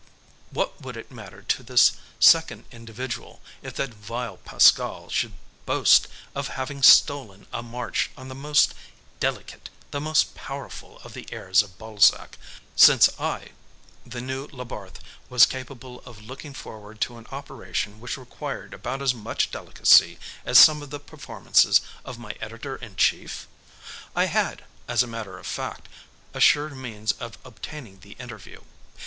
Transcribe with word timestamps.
What 0.49 0.81
would 0.81 0.97
it 0.97 1.11
matter 1.11 1.43
to 1.43 1.61
this 1.61 1.91
second 2.19 2.65
individual 2.71 3.39
if 3.61 3.75
that 3.75 3.93
vile 3.93 4.37
Pascal 4.37 5.09
should 5.09 5.33
boast 5.67 6.07
of 6.33 6.47
having 6.57 6.81
stolen 6.81 7.45
a 7.53 7.61
march 7.61 8.09
on 8.17 8.27
the 8.27 8.33
most 8.33 8.73
delicate, 9.19 9.69
the 9.91 9.99
most 10.01 10.33
powerful 10.33 10.97
of 11.03 11.13
the 11.13 11.31
heirs 11.31 11.61
of 11.61 11.77
Balzac, 11.77 12.39
since 12.75 13.09
I, 13.19 13.49
the 14.03 14.21
new 14.21 14.47
Labarthe, 14.47 14.97
was 15.29 15.45
capable 15.45 16.01
of 16.03 16.19
looking 16.19 16.55
forward 16.55 16.99
to 17.01 17.17
an 17.19 17.27
operation 17.31 17.99
which 17.99 18.17
required 18.17 18.73
about 18.73 19.03
as 19.03 19.13
much 19.13 19.51
delicacy 19.51 20.17
as 20.43 20.57
some 20.57 20.81
of 20.81 20.89
the 20.89 20.99
performances 20.99 21.79
of 22.03 22.17
my 22.17 22.31
editor 22.41 22.75
in 22.77 22.95
chief? 22.95 23.47
I 24.15 24.25
had, 24.25 24.63
as 24.87 25.03
a 25.03 25.05
matter 25.07 25.37
of 25.37 25.45
fact, 25.45 25.87
a 26.33 26.39
sure 26.39 26.71
means 26.71 27.11
of 27.19 27.37
obtaining 27.45 27.99
the 27.99 28.13
interview. 28.13 28.61